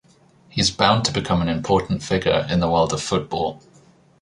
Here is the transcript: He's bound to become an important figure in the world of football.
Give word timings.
He's 0.49 0.71
bound 0.71 1.05
to 1.05 1.13
become 1.13 1.43
an 1.43 1.47
important 1.47 2.01
figure 2.01 2.47
in 2.49 2.59
the 2.59 2.67
world 2.67 2.91
of 2.91 3.03
football. 3.03 3.61